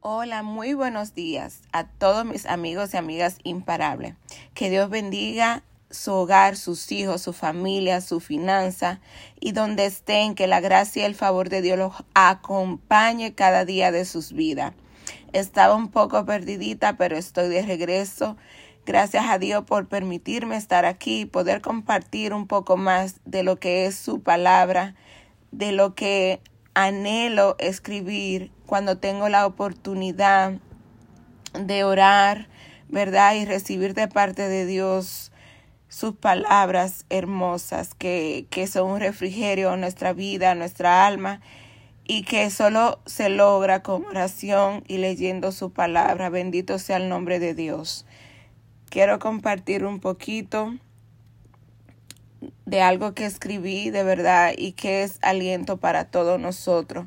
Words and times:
Hola, 0.00 0.44
muy 0.44 0.74
buenos 0.74 1.12
días 1.12 1.62
a 1.72 1.82
todos 1.82 2.24
mis 2.24 2.46
amigos 2.46 2.94
y 2.94 2.96
amigas 2.96 3.38
imparables. 3.42 4.14
Que 4.54 4.70
Dios 4.70 4.88
bendiga 4.90 5.64
su 5.90 6.12
hogar, 6.12 6.56
sus 6.56 6.92
hijos, 6.92 7.20
su 7.20 7.32
familia, 7.32 8.00
su 8.00 8.20
finanza 8.20 9.00
y 9.40 9.50
donde 9.50 9.86
estén, 9.86 10.36
que 10.36 10.46
la 10.46 10.60
gracia 10.60 11.02
y 11.02 11.06
el 11.06 11.16
favor 11.16 11.48
de 11.48 11.62
Dios 11.62 11.78
los 11.78 11.94
acompañe 12.14 13.34
cada 13.34 13.64
día 13.64 13.90
de 13.90 14.04
sus 14.04 14.32
vidas. 14.32 14.72
Estaba 15.32 15.74
un 15.74 15.88
poco 15.88 16.24
perdidita, 16.24 16.96
pero 16.96 17.16
estoy 17.16 17.48
de 17.48 17.62
regreso. 17.62 18.36
Gracias 18.86 19.24
a 19.28 19.40
Dios 19.40 19.64
por 19.64 19.88
permitirme 19.88 20.56
estar 20.56 20.84
aquí 20.84 21.22
y 21.22 21.26
poder 21.26 21.60
compartir 21.60 22.34
un 22.34 22.46
poco 22.46 22.76
más 22.76 23.16
de 23.24 23.42
lo 23.42 23.58
que 23.58 23.86
es 23.86 23.96
su 23.96 24.22
palabra, 24.22 24.94
de 25.50 25.72
lo 25.72 25.96
que 25.96 26.40
anhelo 26.78 27.56
escribir 27.58 28.52
cuando 28.64 28.98
tengo 28.98 29.28
la 29.28 29.46
oportunidad 29.46 30.54
de 31.52 31.82
orar, 31.82 32.48
¿verdad? 32.88 33.34
Y 33.34 33.44
recibir 33.44 33.94
de 33.94 34.06
parte 34.06 34.48
de 34.48 34.64
Dios 34.64 35.32
sus 35.88 36.14
palabras 36.14 37.04
hermosas 37.10 37.94
que, 37.94 38.46
que 38.50 38.68
son 38.68 38.90
un 38.92 39.00
refrigerio 39.00 39.70
a 39.70 39.76
nuestra 39.76 40.12
vida, 40.12 40.52
a 40.52 40.54
nuestra 40.54 41.04
alma 41.04 41.40
y 42.04 42.22
que 42.22 42.48
solo 42.48 43.00
se 43.06 43.28
logra 43.28 43.82
con 43.82 44.04
oración 44.04 44.84
y 44.86 44.98
leyendo 44.98 45.50
su 45.50 45.72
palabra. 45.72 46.30
Bendito 46.30 46.78
sea 46.78 46.98
el 46.98 47.08
nombre 47.08 47.40
de 47.40 47.54
Dios. 47.54 48.06
Quiero 48.88 49.18
compartir 49.18 49.84
un 49.84 49.98
poquito 49.98 50.76
de 52.66 52.82
algo 52.82 53.14
que 53.14 53.26
escribí 53.26 53.90
de 53.90 54.04
verdad 54.04 54.52
y 54.56 54.72
que 54.72 55.02
es 55.02 55.18
aliento 55.22 55.76
para 55.78 56.04
todos 56.04 56.38
nosotros, 56.38 57.06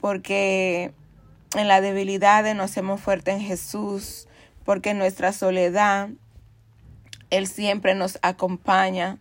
porque 0.00 0.92
en 1.56 1.68
la 1.68 1.80
debilidad 1.80 2.52
nos 2.54 2.70
hacemos 2.70 3.00
fuertes 3.00 3.34
en 3.34 3.40
Jesús, 3.40 4.28
porque 4.64 4.90
en 4.90 4.98
nuestra 4.98 5.32
soledad 5.32 6.10
Él 7.30 7.46
siempre 7.46 7.94
nos 7.94 8.18
acompaña. 8.22 9.18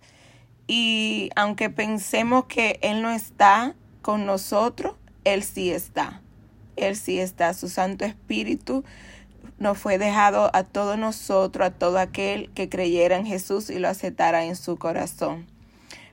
Y 0.68 1.30
aunque 1.36 1.70
pensemos 1.70 2.46
que 2.46 2.80
Él 2.82 3.02
no 3.02 3.12
está 3.12 3.76
con 4.02 4.26
nosotros, 4.26 4.96
Él 5.24 5.44
sí 5.44 5.72
está. 5.72 6.22
Él 6.76 6.96
sí 6.96 7.20
está, 7.20 7.54
su 7.54 7.70
Santo 7.70 8.06
Espíritu 8.06 8.84
nos 9.58 9.78
fue 9.78 9.98
dejado 9.98 10.50
a 10.54 10.64
todos 10.64 10.98
nosotros, 10.98 11.68
a 11.68 11.72
todo 11.72 11.98
aquel 11.98 12.50
que 12.52 12.70
creyera 12.70 13.18
en 13.18 13.26
Jesús 13.26 13.70
y 13.70 13.80
lo 13.80 13.88
aceptara 13.88 14.46
en 14.46 14.56
su 14.56 14.78
corazón, 14.78 15.48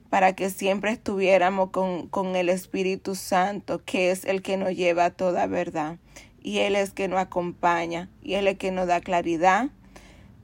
para 0.09 0.35
que 0.35 0.51
siempre 0.51 0.93
estuviéramos 0.93 1.71
con, 1.71 2.07
con 2.09 2.37
el 2.37 2.49
Espíritu 2.49 3.15
Santo, 3.15 3.83
que 3.85 4.11
es 4.11 4.25
el 4.25 4.43
que 4.43 4.57
nos 4.57 4.77
lleva 4.77 5.07
a 5.07 5.11
toda 5.11 5.47
verdad, 5.47 5.99
y 6.43 6.59
Él 6.59 6.77
es 6.77 6.93
que 6.93 7.09
nos 7.09 7.19
acompaña, 7.19 8.09
y 8.23 8.35
Él 8.35 8.47
es 8.47 8.57
que 8.57 8.71
nos 8.71 8.87
da 8.87 9.01
claridad. 9.01 9.69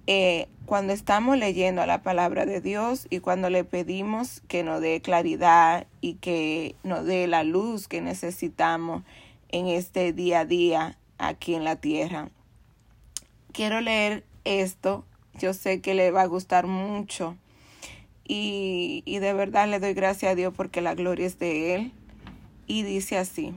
Eh, 0.08 0.48
cuando 0.66 0.92
estamos 0.92 1.36
leyendo 1.38 1.84
la 1.86 2.02
palabra 2.02 2.44
de 2.44 2.60
Dios 2.60 3.06
y 3.10 3.20
cuando 3.20 3.50
le 3.50 3.64
pedimos 3.64 4.42
que 4.48 4.64
nos 4.64 4.80
dé 4.80 5.00
claridad 5.00 5.86
y 6.00 6.14
que 6.14 6.74
nos 6.82 7.04
dé 7.04 7.26
la 7.28 7.44
luz 7.44 7.86
que 7.86 8.00
necesitamos 8.00 9.02
en 9.48 9.68
este 9.68 10.12
día 10.12 10.40
a 10.40 10.44
día 10.44 10.98
aquí 11.18 11.54
en 11.54 11.64
la 11.64 11.76
tierra 11.76 12.30
quiero 13.56 13.80
leer 13.80 14.22
esto. 14.44 15.06
Yo 15.40 15.54
sé 15.54 15.80
que 15.80 15.94
le 15.94 16.10
va 16.10 16.22
a 16.22 16.26
gustar 16.26 16.66
mucho. 16.66 17.36
Y, 18.28 19.02
de 19.06 19.32
verdad 19.32 19.68
le 19.68 19.80
doy 19.80 19.94
gracias 19.94 20.32
a 20.32 20.34
Dios 20.34 20.52
porque 20.54 20.82
la 20.82 20.94
gloria 20.94 21.26
es 21.26 21.38
de 21.38 21.74
Él. 21.74 21.92
Y 22.66 22.82
dice 22.82 23.16
así, 23.16 23.54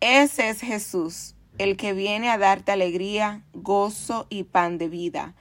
ese 0.00 0.50
es 0.50 0.60
Jesús, 0.60 1.34
el 1.58 1.76
que 1.76 1.94
viene 1.94 2.28
a 2.28 2.36
darte 2.36 2.72
alegría, 2.72 3.42
gozo 3.54 4.26
y 4.28 4.42
pan 4.42 4.76
de 4.76 4.88
vida. 4.88 5.34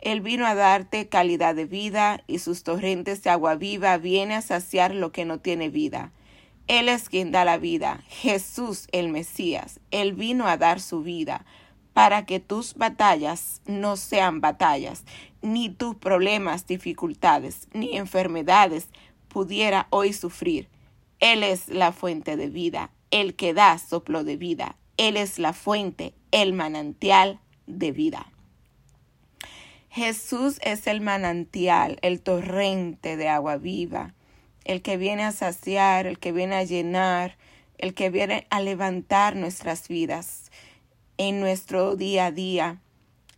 Él 0.00 0.20
vino 0.20 0.46
a 0.46 0.54
darte 0.54 1.08
calidad 1.08 1.54
de 1.54 1.64
vida 1.64 2.22
y 2.26 2.40
sus 2.40 2.62
torrentes 2.62 3.22
de 3.22 3.30
agua 3.30 3.54
viva 3.54 3.96
viene 3.96 4.34
a 4.34 4.42
saciar 4.42 4.94
lo 4.94 5.12
que 5.12 5.24
no 5.24 5.38
tiene 5.38 5.70
vida. 5.70 6.12
Él 6.66 6.88
es 6.88 7.08
quien 7.08 7.30
da 7.30 7.44
la 7.44 7.56
vida, 7.56 8.02
Jesús 8.08 8.88
el 8.92 9.08
Mesías. 9.08 9.80
Él 9.90 10.12
vino 10.12 10.46
a 10.46 10.56
dar 10.56 10.80
su 10.80 11.02
vida 11.02 11.46
para 11.98 12.26
que 12.26 12.38
tus 12.38 12.74
batallas 12.74 13.60
no 13.66 13.96
sean 13.96 14.40
batallas, 14.40 15.02
ni 15.42 15.68
tus 15.68 15.96
problemas, 15.96 16.64
dificultades, 16.64 17.66
ni 17.72 17.96
enfermedades 17.96 18.86
pudiera 19.26 19.88
hoy 19.90 20.12
sufrir. 20.12 20.68
Él 21.18 21.42
es 21.42 21.66
la 21.66 21.90
fuente 21.90 22.36
de 22.36 22.50
vida, 22.50 22.92
el 23.10 23.34
que 23.34 23.52
da 23.52 23.76
soplo 23.78 24.22
de 24.22 24.36
vida. 24.36 24.76
Él 24.96 25.16
es 25.16 25.40
la 25.40 25.52
fuente, 25.52 26.14
el 26.30 26.52
manantial 26.52 27.40
de 27.66 27.90
vida. 27.90 28.30
Jesús 29.90 30.60
es 30.62 30.86
el 30.86 31.00
manantial, 31.00 31.98
el 32.02 32.20
torrente 32.20 33.16
de 33.16 33.28
agua 33.28 33.56
viva, 33.56 34.14
el 34.64 34.82
que 34.82 34.98
viene 34.98 35.24
a 35.24 35.32
saciar, 35.32 36.06
el 36.06 36.20
que 36.20 36.30
viene 36.30 36.54
a 36.54 36.62
llenar, 36.62 37.36
el 37.76 37.92
que 37.92 38.08
viene 38.08 38.46
a 38.50 38.60
levantar 38.60 39.34
nuestras 39.34 39.88
vidas 39.88 40.47
en 41.18 41.40
nuestro 41.40 41.96
día 41.96 42.26
a 42.26 42.32
día, 42.32 42.80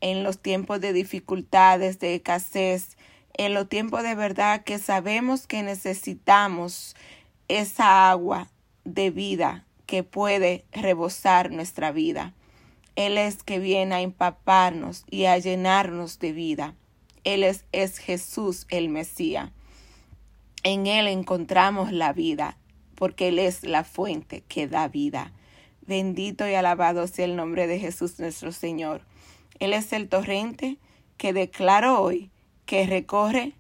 en 0.01 0.23
los 0.23 0.39
tiempos 0.39 0.81
de 0.81 0.93
dificultades, 0.93 1.99
de 1.99 2.15
escasez, 2.15 2.97
en 3.35 3.55
los 3.55 3.69
tiempos 3.69 4.03
de 4.03 4.15
verdad 4.15 4.63
que 4.63 4.79
sabemos 4.79 5.47
que 5.47 5.63
necesitamos 5.63 6.95
esa 7.49 8.11
agua 8.11 8.49
de 8.85 9.11
vida 9.11 9.65
que 9.87 10.03
puede 10.03 10.65
rebosar 10.73 11.51
nuestra 11.51 11.91
vida. 11.91 12.35
Él 12.97 13.19
es 13.19 13.43
que 13.43 13.59
viene 13.59 13.95
a 13.95 14.01
empaparnos 14.03 15.05
y 15.11 15.25
a 15.25 15.39
llenarnos 15.39 16.19
de 16.19 16.33
vida. 16.33 16.75
Él 17.25 17.45
es, 17.45 17.65
es 17.73 17.99
Jesús 17.99 18.67
el 18.69 18.89
Mesías. 18.89 19.51
En 20.63 20.87
Él 20.87 21.07
encontramos 21.07 21.93
la 21.93 22.13
vida, 22.13 22.59
porque 22.95 23.29
Él 23.29 23.39
es 23.39 23.65
la 23.65 23.85
fuente 23.85 24.43
que 24.49 24.69
da 24.69 24.89
vida. 24.89 25.33
Bendito 25.91 26.49
y 26.49 26.55
alabado 26.55 27.09
sea 27.09 27.25
el 27.25 27.35
nombre 27.35 27.67
de 27.67 27.81
Jesús 27.81 28.21
nuestro 28.21 28.53
Señor. 28.53 29.03
Él 29.59 29.73
es 29.73 29.93
el 29.93 30.09
torrente 30.09 30.79
que 31.17 31.33
declaro 31.33 32.01
hoy 32.01 32.31
que 32.65 32.87
recorre 32.87 33.55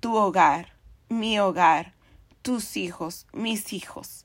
tu 0.00 0.16
hogar, 0.16 0.72
mi 1.08 1.38
hogar, 1.38 1.94
tus 2.42 2.76
hijos, 2.76 3.28
mis 3.32 3.72
hijos, 3.72 4.24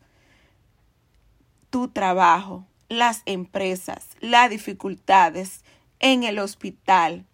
tu 1.69 1.87
trabajo, 1.87 2.65
las 2.89 3.21
empresas, 3.27 4.07
las 4.21 4.49
dificultades 4.49 5.63
en 5.99 6.23
el 6.23 6.39
hospital, 6.39 7.27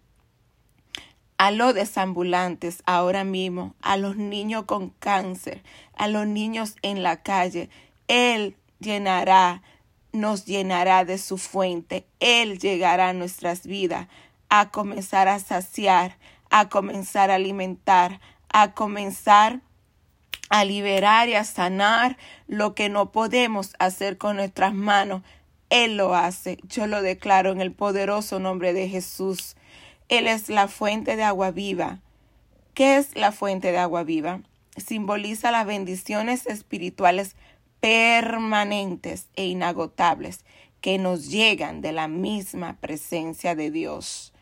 a 1.37 1.51
los 1.51 1.73
desambulantes 1.73 2.83
ahora 2.85 3.23
mismo, 3.23 3.75
a 3.81 3.95
los 3.95 4.17
niños 4.17 4.66
con 4.66 4.89
cáncer, 4.89 5.63
a 5.95 6.09
los 6.09 6.27
niños 6.27 6.75
en 6.81 7.01
la 7.01 7.23
calle. 7.23 7.69
Él 8.09 8.57
llenará 8.81 9.63
nos 10.12 10.45
llenará 10.45 11.06
de 11.06 11.18
su 11.18 11.38
fuente. 11.38 12.06
Él 12.19 12.59
llegará 12.59 13.09
a 13.09 13.13
nuestras 13.13 13.66
vidas 13.68 14.07
a 14.50 14.69
comenzar 14.69 15.28
a 15.28 15.40
saciar, 15.40 16.18
a 16.50 16.69
comenzar 16.69 17.31
a 17.31 17.35
alimentar, 17.35 18.19
a 18.50 18.73
comenzar 18.73 19.62
a 20.50 20.63
liberar 20.63 21.28
y 21.28 21.34
a 21.35 21.44
sanar 21.44 22.17
lo 22.47 22.73
que 22.73 22.90
no 22.90 23.12
podemos 23.12 23.73
hacer 23.79 24.17
con 24.17 24.38
nuestras 24.38 24.73
manos. 24.73 25.22
Él 25.69 25.97
lo 25.97 26.16
hace. 26.16 26.57
Yo 26.69 26.88
lo 26.88 27.01
declaro 27.01 27.51
en 27.51 27.59
el 27.59 27.73
poderoso 27.73 28.40
nombre 28.40 28.73
de 28.73 28.88
Jesús. 28.88 29.56
Él 30.07 30.28
es 30.28 30.47
la 30.47 30.69
fuente 30.69 31.17
de 31.17 31.23
agua 31.23 31.51
viva. 31.51 32.00
¿Qué 32.73 32.97
es 32.97 33.16
la 33.16 33.31
fuente 33.31 33.72
de 33.72 33.78
agua 33.78 34.03
viva? 34.03 34.40
Simboliza 34.78 35.51
las 35.51 35.66
bendiciones 35.66 36.46
espirituales 36.46 37.35
permanentes 37.87 39.29
e 39.37 39.45
inagotables 39.45 40.43
que 40.81 40.97
nos 40.97 41.29
llegan 41.29 41.79
de 41.79 41.93
la 41.93 42.09
misma 42.09 42.75
presencia 42.81 43.55
de 43.55 43.72
Dios. 43.72 44.34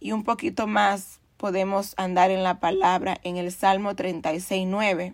Y 0.00 0.12
un 0.12 0.24
poquito 0.24 0.66
más 0.66 1.20
podemos 1.36 1.92
andar 1.98 2.30
en 2.30 2.42
la 2.42 2.58
palabra 2.58 3.20
en 3.22 3.36
el 3.36 3.52
Salmo 3.52 3.96
36, 3.96 4.66
9. 4.66 5.12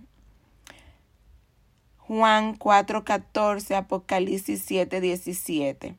Juan 1.98 2.56
4:14, 2.56 3.74
Apocalipsis 3.74 4.64
7:17. 4.64 5.96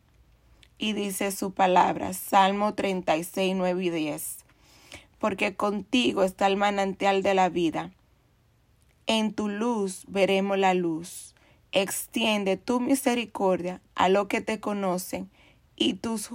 Y 0.78 0.94
dice 0.94 1.34
su 1.34 1.52
palabra, 1.52 2.14
Salmo 2.14 2.76
36, 2.76 3.56
9 3.58 3.84
y 3.84 3.90
10. 3.90 4.38
Porque 5.20 5.58
contigo 5.58 6.24
está 6.24 6.48
el 6.48 6.56
manantial 6.56 7.24
de 7.24 7.34
la 7.34 7.50
vida. 7.50 7.92
En 9.06 9.34
tu 9.34 9.50
luz 9.50 10.06
veremos 10.08 10.58
la 10.58 10.74
luz 10.74 11.34
extiende 11.72 12.58
tu 12.58 12.80
misericordia 12.80 13.82
a 13.96 14.10
los 14.10 14.28
que 14.28 14.42
te 14.42 14.60
conocen 14.60 15.30
y, 15.76 15.96
tus 15.96 16.30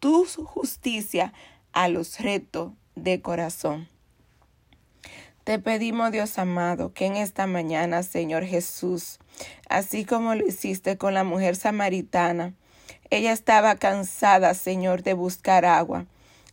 tu 0.00 0.24
justicia 0.24 1.32
a 1.72 1.88
los 1.88 2.20
retos 2.20 2.72
de 2.94 3.20
corazón. 3.20 3.88
Te 5.44 5.58
pedimos, 5.58 6.12
Dios 6.12 6.38
amado, 6.38 6.92
que 6.92 7.06
en 7.06 7.16
esta 7.16 7.46
mañana, 7.46 8.02
Señor 8.02 8.44
Jesús, 8.44 9.18
así 9.68 10.04
como 10.04 10.34
lo 10.34 10.46
hiciste 10.46 10.98
con 10.98 11.14
la 11.14 11.24
mujer 11.24 11.56
samaritana, 11.56 12.54
Ella 13.10 13.32
estaba 13.32 13.76
cansada, 13.76 14.52
Señor, 14.52 15.02
de 15.02 15.14
buscar 15.14 15.64
agua. 15.64 16.04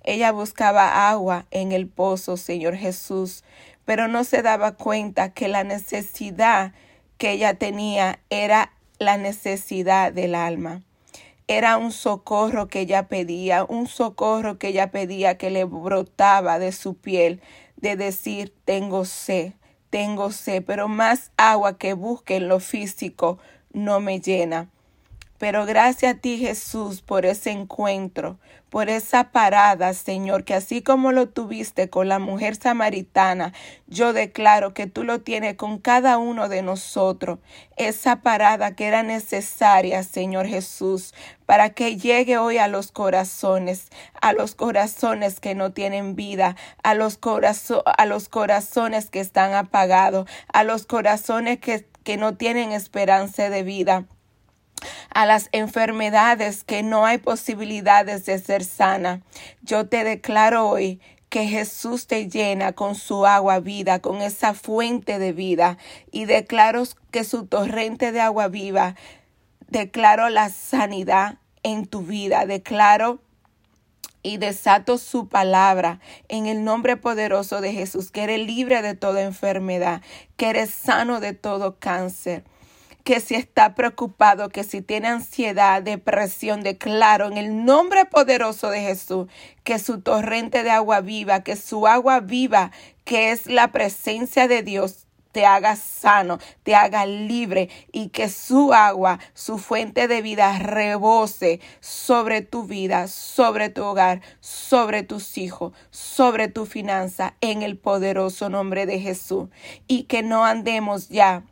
Ella 0.06 0.32
buscaba 0.32 1.10
agua 1.10 1.46
en 1.52 1.74
el 1.74 1.88
pozo, 1.88 2.38
Señor 2.38 2.76
Jesús, 2.76 3.44
pero 3.84 4.08
no 4.08 4.24
se 4.24 4.42
daba 4.42 4.76
cuenta 4.76 5.34
que 5.34 5.50
la 5.50 5.66
necesidad 5.66 6.74
que 7.18 7.32
ella 7.32 7.54
tenía 7.56 8.20
era 8.30 8.74
la 9.00 9.18
necesidad 9.18 10.12
del 10.12 10.36
alma. 10.36 10.82
Era 11.48 11.78
un 11.78 11.92
socorro 11.92 12.68
que 12.68 12.82
ella 12.82 13.08
pedía, 13.08 13.66
un 13.66 13.88
socorro 13.88 14.58
que 14.58 14.70
ella 14.70 14.90
pedía 14.90 15.38
que 15.38 15.52
le 15.52 15.64
brotaba 15.64 16.58
de 16.58 16.72
su 16.72 16.96
piel, 16.96 17.42
de 17.78 17.96
decir, 17.96 18.54
tengo 18.66 19.06
sed, 19.06 19.54
tengo 19.90 20.32
sed, 20.32 20.64
pero 20.66 20.88
más 20.88 21.32
agua 21.38 21.78
que 21.78 21.94
busque 21.94 22.38
en 22.38 22.48
lo 22.48 22.60
físico 22.60 23.38
no 23.72 24.00
me 24.00 24.20
llena. 24.20 24.70
Pero 25.38 25.66
gracias 25.66 26.16
a 26.16 26.18
ti 26.18 26.38
Jesús 26.38 27.02
por 27.02 27.26
ese 27.26 27.52
encuentro, 27.52 28.40
por 28.70 28.88
esa 28.90 29.32
parada, 29.32 29.94
Señor, 29.94 30.46
que 30.46 30.54
así 30.54 30.82
como 30.82 31.12
lo 31.12 31.28
tuviste 31.28 31.90
con 31.90 32.08
la 32.08 32.20
mujer 32.20 32.56
samaritana, 32.56 33.52
yo 33.88 34.14
declaro 34.14 34.74
que 34.74 34.88
tú 34.88 35.04
lo 35.04 35.22
tienes 35.22 35.56
con 35.56 35.78
cada 35.80 36.18
uno 36.18 36.48
de 36.48 36.62
nosotros. 36.62 37.40
Esa 37.76 38.22
parada 38.22 38.76
que 38.76 38.86
era 38.86 39.04
necesaria, 39.04 40.04
Señor 40.04 40.48
Jesús, 40.48 41.14
para 41.46 41.72
que 41.72 41.98
llegue 41.98 42.38
hoy 42.38 42.58
a 42.58 42.70
los 42.70 42.94
corazones, 42.94 43.90
a 44.22 44.32
los 44.32 44.56
corazones 44.56 45.42
que 45.42 45.54
no 45.54 45.74
tienen 45.74 46.16
vida, 46.16 46.56
a 46.82 46.94
los, 46.94 47.20
a 47.86 48.06
los 48.06 48.30
corazones 48.30 49.10
que 49.10 49.20
están 49.20 49.54
apagados, 49.54 50.30
a 50.54 50.64
los 50.64 50.86
corazones 50.86 51.60
que, 51.60 51.86
que 52.04 52.16
no 52.16 52.38
tienen 52.38 52.72
esperanza 52.72 53.50
de 53.50 53.64
vida 53.64 54.06
a 55.16 55.26
las 55.26 55.48
enfermedades 55.54 56.66
que 56.66 56.84
no 56.84 57.06
hay 57.06 57.20
posibilidades 57.20 58.26
de 58.26 58.38
ser 58.38 58.66
sana. 58.66 59.22
Yo 59.62 59.88
te 59.88 60.04
declaro 60.04 60.68
hoy 60.68 61.00
que 61.30 61.48
Jesús 61.48 62.06
te 62.06 62.28
llena 62.30 62.74
con 62.74 62.96
su 62.96 63.26
agua 63.26 63.62
vida, 63.62 64.00
con 64.00 64.22
esa 64.22 64.54
fuente 64.54 65.18
de 65.18 65.32
vida, 65.32 65.78
y 66.12 66.26
declaro 66.26 66.84
que 67.12 67.24
su 67.24 67.46
torrente 67.46 68.12
de 68.12 68.20
agua 68.20 68.50
viva, 68.50 68.96
declaro 69.70 70.28
la 70.28 70.50
sanidad 70.50 71.38
en 71.64 71.86
tu 71.86 72.02
vida, 72.02 72.46
declaro 72.46 73.22
y 74.22 74.36
desato 74.36 74.98
su 74.98 75.30
palabra 75.30 76.02
en 76.28 76.46
el 76.48 76.66
nombre 76.66 76.98
poderoso 76.98 77.62
de 77.62 77.72
Jesús, 77.72 78.12
que 78.12 78.24
eres 78.24 78.46
libre 78.46 78.82
de 78.82 78.96
toda 78.96 79.22
enfermedad, 79.22 80.02
que 80.36 80.50
eres 80.50 80.72
sano 80.72 81.22
de 81.22 81.32
todo 81.32 81.80
cáncer 81.80 82.44
que 83.06 83.20
si 83.20 83.36
está 83.36 83.76
preocupado, 83.76 84.50
que 84.50 84.64
si 84.64 84.82
tiene 84.82 85.10
ansiedad, 85.10 85.84
depresión, 85.84 86.64
declaro 86.64 87.28
en 87.28 87.38
el 87.38 87.64
nombre 87.64 88.06
poderoso 88.06 88.72
de 88.72 88.82
Jesús 88.82 89.28
que 89.64 89.78
su 89.78 90.02
torrente 90.02 90.64
de 90.64 90.72
agua 90.72 91.02
viva, 91.02 91.44
que 91.44 91.56
su 91.56 91.86
agua 91.86 92.20
viva, 92.20 92.72
que 93.04 93.32
es 93.32 93.46
la 93.46 93.72
presencia 93.72 94.48
de 94.48 94.64
Dios, 94.64 95.06
te 95.32 95.46
haga 95.46 95.76
sano, 95.76 96.40
te 96.64 96.74
haga 96.74 97.06
libre 97.06 97.70
y 97.92 98.10
que 98.10 98.28
su 98.28 98.74
agua, 98.74 99.20
su 99.36 99.60
fuente 99.60 100.08
de 100.08 100.24
vida 100.24 100.58
rebose 100.58 101.60
sobre 101.82 102.42
tu 102.42 102.64
vida, 102.64 103.08
sobre 103.08 103.70
tu 103.70 103.84
hogar, 103.84 104.22
sobre 104.40 105.04
tus 105.04 105.38
hijos, 105.38 105.74
sobre 105.92 106.48
tu 106.48 106.66
finanza, 106.66 107.36
en 107.42 107.62
el 107.62 107.78
poderoso 107.78 108.50
nombre 108.50 108.88
de 108.88 109.00
Jesús. 109.00 109.50
Y 109.88 110.04
que 110.04 110.24
no 110.24 110.44
andemos 110.46 111.10
ya 111.10 111.44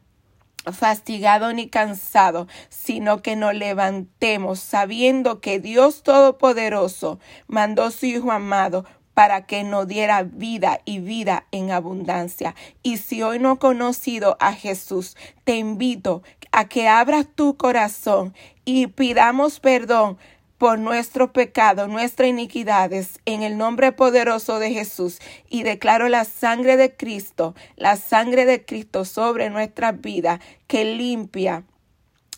fastigado 0.71 1.51
ni 1.53 1.67
cansado, 1.67 2.47
sino 2.69 3.21
que 3.21 3.35
nos 3.35 3.53
levantemos 3.53 4.59
sabiendo 4.59 5.41
que 5.41 5.59
Dios 5.59 6.03
Todopoderoso 6.03 7.19
mandó 7.47 7.91
su 7.91 8.05
Hijo 8.05 8.31
amado 8.31 8.85
para 9.13 9.45
que 9.45 9.63
nos 9.63 9.87
diera 9.87 10.23
vida 10.23 10.81
y 10.85 10.99
vida 10.99 11.45
en 11.51 11.71
abundancia. 11.71 12.55
Y 12.81 12.97
si 12.97 13.21
hoy 13.21 13.39
no 13.39 13.51
has 13.53 13.57
conocido 13.59 14.37
a 14.39 14.53
Jesús, 14.53 15.15
te 15.43 15.57
invito 15.57 16.23
a 16.51 16.67
que 16.67 16.87
abras 16.87 17.27
tu 17.35 17.57
corazón 17.57 18.33
y 18.65 18.87
pidamos 18.87 19.59
perdón 19.59 20.17
por 20.57 20.79
nuestro 20.79 21.33
pecado, 21.33 21.87
nuestras 21.87 22.29
iniquidades, 22.29 23.19
en 23.25 23.43
el 23.43 23.57
nombre 23.57 23.91
poderoso 23.91 24.59
de 24.59 24.71
Jesús. 24.71 25.19
Y 25.49 25.63
declaro 25.63 26.09
la 26.09 26.25
sangre 26.25 26.77
de 26.77 26.95
Cristo, 26.95 27.55
la 27.75 27.95
sangre 27.95 28.45
de 28.45 28.63
Cristo 28.65 29.05
sobre 29.05 29.49
nuestra 29.49 29.91
vida, 29.91 30.39
que 30.67 30.85
limpia 30.85 31.63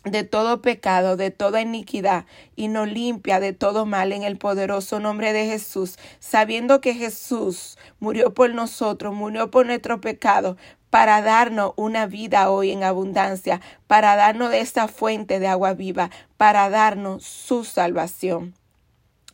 de 0.06 0.24
todo 0.24 0.62
pecado, 0.62 1.18
de 1.18 1.32
toda 1.32 1.62
iniquidad, 1.62 2.26
y 2.56 2.68
nos 2.68 2.88
limpia 2.88 3.40
de 3.40 3.54
todo 3.54 3.86
mal 3.86 4.12
en 4.14 4.24
el 4.24 4.38
poderoso 4.38 5.00
nombre 5.00 5.34
de 5.34 5.46
Jesús, 5.46 5.98
sabiendo 6.20 6.80
que 6.80 6.94
Jesús 6.94 7.78
murió 8.00 8.34
por 8.34 8.54
nosotros, 8.54 9.14
murió 9.14 9.50
por 9.50 9.66
nuestro 9.66 10.00
pecado, 10.02 10.58
para 10.96 11.22
darnos 11.22 11.74
una 11.76 12.06
vida 12.06 12.50
hoy 12.50 12.72
en 12.72 12.86
abundancia, 12.86 13.60
para 13.86 14.16
darnos 14.16 14.50
de 14.50 14.62
esta 14.62 14.88
fuente 14.88 15.42
de 15.42 15.48
agua 15.48 15.74
viva, 15.74 16.10
para 16.38 16.70
darnos 16.70 17.26
su 17.26 17.66
salvación. 17.66 18.54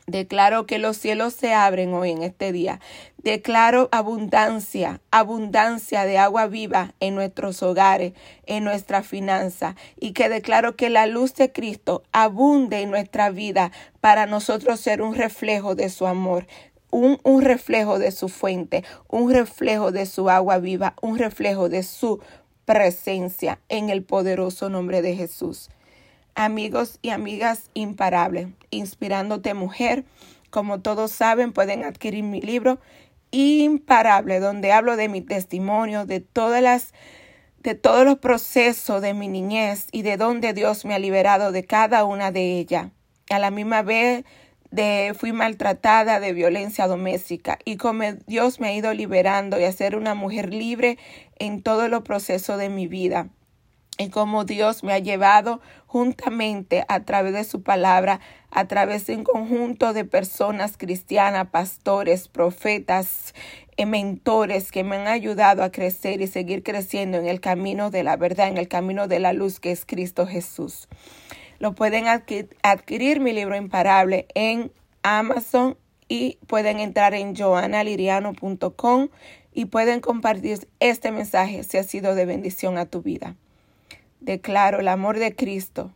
Declaro 0.07 0.65
que 0.65 0.79
los 0.79 0.97
cielos 0.97 1.35
se 1.35 1.53
abren 1.53 1.93
hoy 1.93 2.09
en 2.09 2.23
este 2.23 2.51
día. 2.51 2.79
Declaro 3.17 3.89
abundancia, 3.91 5.01
abundancia 5.11 6.05
de 6.05 6.17
agua 6.17 6.47
viva 6.47 6.95
en 6.99 7.13
nuestros 7.13 7.61
hogares, 7.61 8.13
en 8.47 8.63
nuestra 8.63 9.03
finanza, 9.03 9.75
y 9.99 10.13
que 10.13 10.29
declaro 10.29 10.75
que 10.75 10.89
la 10.89 11.05
luz 11.05 11.35
de 11.35 11.51
Cristo 11.51 12.01
abunde 12.11 12.81
en 12.81 12.89
nuestra 12.89 13.29
vida 13.29 13.71
para 13.99 14.25
nosotros 14.25 14.79
ser 14.79 15.03
un 15.03 15.13
reflejo 15.13 15.75
de 15.75 15.89
su 15.89 16.07
amor, 16.07 16.47
un, 16.91 17.19
un 17.23 17.41
reflejo 17.41 17.99
de 17.99 18.11
su 18.11 18.29
fuente, 18.29 18.83
un 19.07 19.31
reflejo 19.31 19.91
de 19.91 20.05
su 20.05 20.29
agua 20.29 20.59
viva, 20.59 20.93
un 21.01 21.17
reflejo 21.17 21.69
de 21.69 21.83
su 21.83 22.19
presencia 22.65 23.59
en 23.69 23.89
el 23.89 24.03
poderoso 24.03 24.69
nombre 24.69 25.01
de 25.01 25.15
Jesús. 25.15 25.69
Amigos 26.35 26.99
y 27.01 27.09
amigas 27.09 27.69
imparables, 27.73 28.47
inspirándote 28.69 29.53
mujer, 29.53 30.05
como 30.49 30.81
todos 30.81 31.11
saben, 31.11 31.53
pueden 31.53 31.83
adquirir 31.83 32.23
mi 32.23 32.41
libro 32.41 32.79
Imparable, 33.31 34.41
donde 34.41 34.73
hablo 34.73 34.97
de 34.97 35.07
mi 35.07 35.21
testimonio, 35.21 36.05
de 36.05 36.19
todas 36.19 36.61
las 36.61 36.93
de 37.63 37.75
todos 37.75 38.05
los 38.05 38.17
procesos 38.17 39.01
de 39.01 39.13
mi 39.13 39.27
niñez 39.27 39.87
y 39.91 40.01
de 40.01 40.17
donde 40.17 40.53
Dios 40.53 40.83
me 40.83 40.95
ha 40.95 40.99
liberado 40.99 41.51
de 41.51 41.63
cada 41.63 42.05
una 42.05 42.31
de 42.31 42.57
ellas. 42.57 42.87
A 43.29 43.37
la 43.37 43.51
misma 43.51 43.83
vez 43.83 44.25
de 44.71 45.13
fui 45.17 45.33
maltratada 45.33 46.19
de 46.19 46.33
violencia 46.33 46.87
doméstica 46.87 47.59
y 47.65 47.77
como 47.77 48.03
Dios 48.25 48.59
me 48.59 48.69
ha 48.69 48.73
ido 48.73 48.93
liberando 48.93 49.59
y 49.59 49.65
hacer 49.65 49.95
una 49.95 50.15
mujer 50.15 50.53
libre 50.53 50.97
en 51.37 51.61
todos 51.61 51.89
los 51.89 52.03
procesos 52.03 52.57
de 52.57 52.69
mi 52.69 52.87
vida 52.87 53.29
y 53.97 54.09
como 54.09 54.45
Dios 54.45 54.83
me 54.83 54.93
ha 54.93 54.99
llevado 54.99 55.61
juntamente 55.85 56.85
a 56.87 57.01
través 57.01 57.33
de 57.33 57.43
su 57.43 57.61
palabra, 57.61 58.19
a 58.49 58.65
través 58.65 59.05
de 59.05 59.15
un 59.15 59.23
conjunto 59.23 59.93
de 59.93 60.05
personas 60.05 60.77
cristianas, 60.77 61.49
pastores, 61.49 62.27
profetas, 62.27 63.35
eh, 63.77 63.85
mentores 63.85 64.71
que 64.71 64.83
me 64.83 64.95
han 64.95 65.07
ayudado 65.07 65.63
a 65.63 65.71
crecer 65.71 66.21
y 66.21 66.27
seguir 66.27 66.63
creciendo 66.63 67.17
en 67.17 67.27
el 67.27 67.41
camino 67.41 67.91
de 67.91 68.03
la 68.03 68.15
verdad, 68.15 68.47
en 68.47 68.57
el 68.57 68.67
camino 68.67 69.07
de 69.07 69.19
la 69.19 69.33
luz 69.33 69.59
que 69.59 69.71
es 69.71 69.85
Cristo 69.85 70.25
Jesús. 70.25 70.87
Lo 71.61 71.75
pueden 71.75 72.05
adquirir 72.07 73.19
mi 73.19 73.33
libro 73.33 73.55
imparable 73.55 74.25
en 74.33 74.71
Amazon 75.03 75.77
y 76.07 76.39
pueden 76.47 76.79
entrar 76.79 77.13
en 77.13 77.35
joannaliriano.com 77.35 79.09
y 79.53 79.65
pueden 79.65 79.99
compartir 79.99 80.67
este 80.79 81.11
mensaje 81.11 81.61
si 81.61 81.77
ha 81.77 81.83
sido 81.83 82.15
de 82.15 82.25
bendición 82.25 82.79
a 82.79 82.87
tu 82.87 83.03
vida. 83.03 83.35
Declaro 84.21 84.79
el 84.79 84.87
amor 84.87 85.19
de 85.19 85.35
Cristo, 85.35 85.91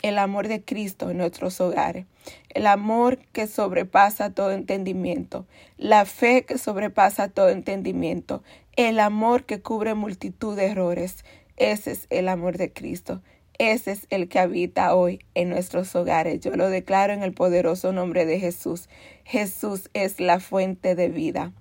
el 0.00 0.16
amor 0.16 0.48
de 0.48 0.64
Cristo 0.64 1.10
en 1.10 1.18
nuestros 1.18 1.60
hogares, 1.60 2.06
el 2.48 2.66
amor 2.66 3.18
que 3.32 3.48
sobrepasa 3.48 4.30
todo 4.30 4.52
entendimiento, 4.52 5.44
la 5.76 6.06
fe 6.06 6.46
que 6.46 6.56
sobrepasa 6.56 7.28
todo 7.28 7.50
entendimiento, 7.50 8.42
el 8.76 9.00
amor 9.00 9.44
que 9.44 9.60
cubre 9.60 9.92
multitud 9.92 10.56
de 10.56 10.68
errores. 10.68 11.26
Ese 11.58 11.90
es 11.90 12.06
el 12.08 12.26
amor 12.26 12.56
de 12.56 12.72
Cristo. 12.72 13.20
Ese 13.62 13.92
es 13.92 14.08
el 14.10 14.28
que 14.28 14.40
habita 14.40 14.92
hoy 14.92 15.24
en 15.34 15.48
nuestros 15.48 15.94
hogares. 15.94 16.40
Yo 16.40 16.50
lo 16.56 16.68
declaro 16.68 17.12
en 17.12 17.22
el 17.22 17.32
poderoso 17.32 17.92
nombre 17.92 18.26
de 18.26 18.40
Jesús. 18.40 18.88
Jesús 19.22 19.88
es 19.94 20.18
la 20.18 20.40
fuente 20.40 20.96
de 20.96 21.08
vida. 21.08 21.52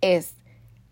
Es 0.00 0.36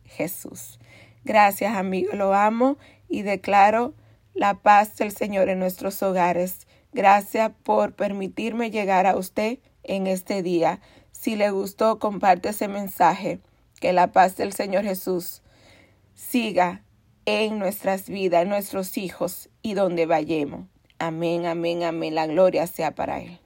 Jesús. 0.05 0.79
Gracias, 1.25 1.75
amigo. 1.75 2.13
Lo 2.13 2.35
amo 2.35 2.77
y 3.09 3.23
declaro 3.23 3.95
la 4.35 4.61
paz 4.61 4.95
del 4.99 5.11
Señor 5.11 5.49
en 5.49 5.59
nuestros 5.59 6.03
hogares. 6.03 6.67
Gracias 6.93 7.51
por 7.63 7.95
permitirme 7.95 8.71
llegar 8.71 9.07
a 9.07 9.17
usted 9.17 9.59
en 9.85 10.07
este 10.07 10.43
día. 10.43 10.83
Si 11.13 11.35
le 11.35 11.49
gustó, 11.51 11.99
comparte 11.99 12.51
ese 12.51 12.69
mensaje. 12.69 13.41
Que 13.81 13.95
la 13.95 14.13
paz 14.13 14.37
del 14.37 14.53
Señor 14.53 14.85
Jesús 14.85 15.41
siga 16.13 16.85
en 17.25 17.59
nuestras 17.59 18.09
vidas, 18.11 18.43
en 18.43 18.49
nuestros 18.49 18.99
hijos 18.99 19.49
y 19.69 19.75
donde 19.75 20.07
vayamos. 20.07 20.67
Amén, 20.99 21.47
amén, 21.47 21.85
amén. 21.85 22.15
La 22.15 22.27
gloria 22.27 22.67
sea 22.67 22.95
para 22.95 23.21
Él. 23.21 23.39